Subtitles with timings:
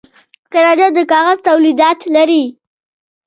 [0.51, 2.43] کاناډا د کاغذ تولیدات لري.